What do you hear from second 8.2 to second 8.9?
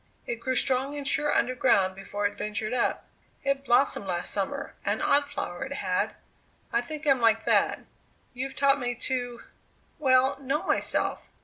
You've taught